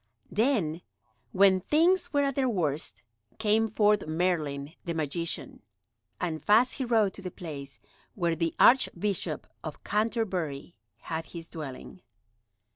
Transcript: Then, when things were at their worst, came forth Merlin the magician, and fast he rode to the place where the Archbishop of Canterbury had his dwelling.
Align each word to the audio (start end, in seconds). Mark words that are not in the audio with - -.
Then, 0.31 0.81
when 1.31 1.59
things 1.59 2.11
were 2.11 2.23
at 2.23 2.33
their 2.33 2.49
worst, 2.49 3.03
came 3.37 3.69
forth 3.69 4.07
Merlin 4.07 4.73
the 4.83 4.95
magician, 4.95 5.61
and 6.19 6.41
fast 6.43 6.77
he 6.79 6.85
rode 6.85 7.13
to 7.13 7.21
the 7.21 7.29
place 7.29 7.79
where 8.15 8.35
the 8.35 8.55
Archbishop 8.59 9.45
of 9.63 9.83
Canterbury 9.83 10.75
had 11.01 11.25
his 11.27 11.51
dwelling. 11.51 12.01